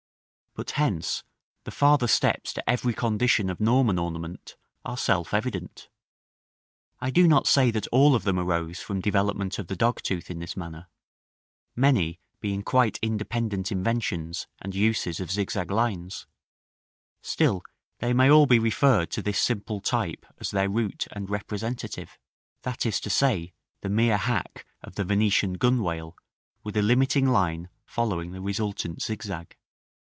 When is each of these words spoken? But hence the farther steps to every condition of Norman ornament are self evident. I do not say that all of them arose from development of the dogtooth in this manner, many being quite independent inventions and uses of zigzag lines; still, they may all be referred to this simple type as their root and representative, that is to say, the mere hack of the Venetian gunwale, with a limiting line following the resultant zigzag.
But 0.53 0.71
hence 0.71 1.23
the 1.63 1.71
farther 1.71 2.07
steps 2.09 2.51
to 2.51 2.69
every 2.69 2.93
condition 2.93 3.49
of 3.49 3.61
Norman 3.61 3.97
ornament 3.97 4.57
are 4.83 4.97
self 4.97 5.33
evident. 5.33 5.87
I 6.99 7.09
do 7.09 7.25
not 7.25 7.47
say 7.47 7.71
that 7.71 7.87
all 7.87 8.15
of 8.15 8.23
them 8.23 8.37
arose 8.37 8.79
from 8.81 8.99
development 8.99 9.59
of 9.59 9.67
the 9.67 9.77
dogtooth 9.77 10.29
in 10.29 10.39
this 10.39 10.57
manner, 10.57 10.87
many 11.73 12.19
being 12.41 12.63
quite 12.63 12.99
independent 13.01 13.71
inventions 13.71 14.45
and 14.61 14.75
uses 14.75 15.21
of 15.21 15.31
zigzag 15.31 15.71
lines; 15.71 16.25
still, 17.21 17.63
they 17.99 18.11
may 18.11 18.29
all 18.29 18.45
be 18.45 18.59
referred 18.59 19.09
to 19.11 19.21
this 19.21 19.39
simple 19.39 19.79
type 19.79 20.25
as 20.37 20.51
their 20.51 20.67
root 20.69 21.07
and 21.13 21.29
representative, 21.29 22.17
that 22.63 22.85
is 22.85 22.99
to 22.99 23.09
say, 23.09 23.53
the 23.79 23.89
mere 23.89 24.17
hack 24.17 24.65
of 24.83 24.95
the 24.95 25.05
Venetian 25.05 25.53
gunwale, 25.57 26.17
with 26.61 26.75
a 26.75 26.81
limiting 26.81 27.29
line 27.29 27.69
following 27.85 28.33
the 28.33 28.41
resultant 28.41 29.01
zigzag. 29.01 29.55